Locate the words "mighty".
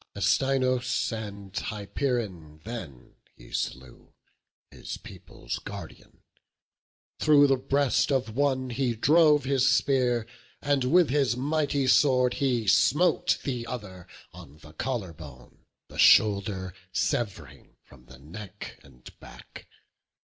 11.37-11.85